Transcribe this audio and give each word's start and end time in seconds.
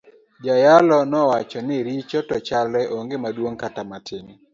Jayalo 0.43 0.97
nowacho 1.11 1.59
ni 1.67 1.77
richo 1.87 2.19
te 2.29 2.37
chalre 2.47 2.81
onge 2.97 3.15
maduong 3.23 3.57
kata 3.63 3.81
matin. 3.91 4.25